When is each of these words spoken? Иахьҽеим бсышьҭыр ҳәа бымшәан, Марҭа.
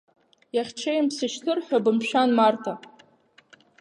Иахьҽеим 0.55 1.05
бсышьҭыр 1.09 1.59
ҳәа 1.65 1.83
бымшәан, 1.83 2.29
Марҭа. 2.37 2.73